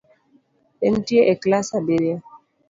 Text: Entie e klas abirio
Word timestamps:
Entie 0.87 1.21
e 1.31 1.33
klas 1.43 1.67
abirio 1.77 2.17